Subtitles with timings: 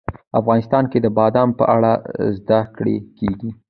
[0.39, 1.91] افغانستان کې د بادام په اړه
[2.37, 3.49] زده کړه کېږي.